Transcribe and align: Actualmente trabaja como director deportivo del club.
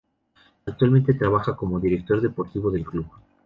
Actualmente 0.65 1.13
trabaja 1.13 1.55
como 1.55 1.79
director 1.79 2.21
deportivo 2.21 2.71
del 2.71 2.83
club. 2.85 3.05